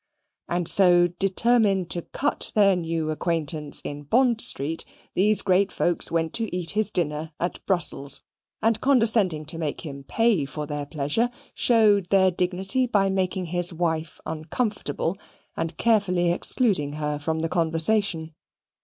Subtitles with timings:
[0.49, 6.33] And so, determined to cut their new acquaintance in Bond Street, these great folks went
[6.33, 8.23] to eat his dinner at Brussels,
[8.63, 13.71] and condescending to make him pay for their pleasure, showed their dignity by making his
[13.71, 15.17] wife uncomfortable,
[15.55, 18.33] and carefully excluding her from the conversation.